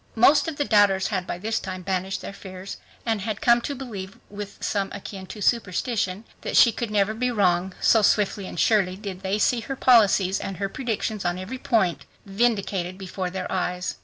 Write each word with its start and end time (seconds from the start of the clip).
Most 0.15 0.47
of 0.47 0.55
the 0.57 0.65
doubters 0.65 1.09
had 1.09 1.27
by 1.27 1.37
this 1.37 1.59
time 1.59 1.83
banished 1.83 2.21
their 2.21 2.33
fears 2.33 2.77
and 3.05 3.21
had 3.21 3.39
come 3.39 3.61
to 3.61 3.75
believe 3.75 4.17
with 4.31 4.57
something 4.59 4.97
akin 4.97 5.27
to 5.27 5.43
superstition 5.43 6.23
that 6.41 6.57
she 6.57 6.71
could 6.71 6.89
never 6.89 7.13
be 7.13 7.29
wrong, 7.29 7.75
so 7.81 8.01
swiftly 8.01 8.47
and 8.47 8.59
surely, 8.59 8.95
did 8.97 9.21
they 9.21 9.37
see 9.37 9.59
her 9.59 9.75
policies 9.75 10.39
and 10.39 10.57
her 10.57 10.69
predictions 10.69 11.23
on 11.23 11.37
every 11.37 11.59
point 11.59 12.05
vindicated 12.25 12.97
before 12.97 13.29
their 13.29 13.51
eyes. 13.51 13.97